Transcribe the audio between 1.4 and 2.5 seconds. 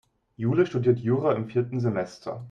vierten Semester.